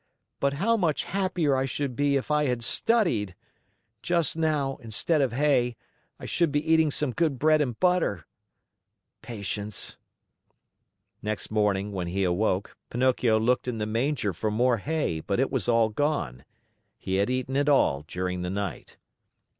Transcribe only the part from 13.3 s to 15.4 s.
looked in the manger for more hay, but